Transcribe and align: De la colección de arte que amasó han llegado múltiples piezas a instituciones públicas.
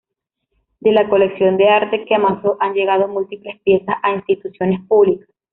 De 0.79 0.91
la 0.93 1.07
colección 1.07 1.57
de 1.57 1.69
arte 1.69 2.05
que 2.05 2.15
amasó 2.15 2.57
han 2.59 2.73
llegado 2.73 3.07
múltiples 3.07 3.59
piezas 3.61 3.97
a 4.01 4.13
instituciones 4.15 4.79
públicas. 4.87 5.29